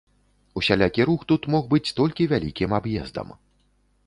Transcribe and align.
Усялякі 0.61 1.05
рух 1.11 1.21
тут 1.31 1.45
мог 1.57 1.69
быць 1.75 1.93
толькі 2.01 2.27
вялікім 2.33 2.75
аб'ездам. 2.79 3.27